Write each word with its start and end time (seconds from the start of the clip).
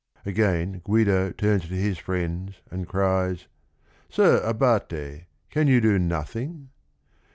Again 0.25 0.79
Guido 0.83 1.31
turns 1.31 1.61
to 1.67 1.75
his 1.75 1.99
friends, 1.99 2.55
and 2.71 2.87
cries: 2.87 3.45
"Sir 4.09 4.41
Abate, 4.43 5.25
can 5.51 5.67
you 5.67 5.79
do 5.79 5.99
nothing?" 5.99 6.69